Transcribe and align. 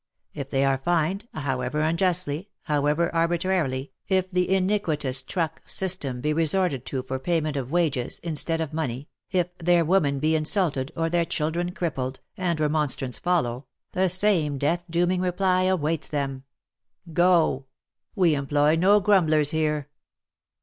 If 0.33 0.49
they 0.49 0.65
are 0.65 0.79
fined, 0.79 1.27
however 1.31 1.81
unjustly, 1.81 2.49
however 2.63 3.13
ar 3.13 3.27
bitrarily, 3.27 3.91
if 4.07 4.31
the 4.31 4.49
iniquitous 4.49 5.21
truck 5.21 5.61
system 5.67 6.21
be 6.21 6.33
resorted 6.33 6.87
to 6.87 7.03
for 7.03 7.19
payment 7.19 7.55
of 7.55 7.69
wages, 7.69 8.17
instead 8.23 8.61
of 8.61 8.73
money, 8.73 9.09
if 9.29 9.55
their 9.59 9.85
women 9.85 10.17
be 10.17 10.33
insulted, 10.35 10.91
or 10.95 11.07
their 11.07 11.23
children 11.23 11.71
crippled, 11.71 12.19
and 12.35 12.59
remonstrance 12.59 13.19
follow, 13.19 13.67
the 13.91 14.09
same 14.09 14.57
death 14.57 14.83
dooming 14.89 15.21
reply 15.21 15.65
awaits 15.65 16.07
them:" 16.07 16.45
Go, 17.13 17.67
We 18.15 18.33
employ 18.33 18.77
no 18.77 19.01
grumblers 19.01 19.51
here." 19.51 19.87